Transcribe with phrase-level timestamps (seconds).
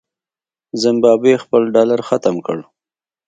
[0.83, 2.57] زمبابوې خپل ډالر ختم کړ.